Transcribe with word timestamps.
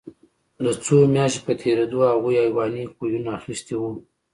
د 0.63 0.65
څو 0.85 0.97
میاشتو 1.13 1.45
په 1.45 1.53
تېرېدو 1.61 1.99
هغوی 2.11 2.35
حیواني 2.43 2.83
خویونه 2.93 3.29
اخیستي 3.39 3.75
وو 3.77 3.91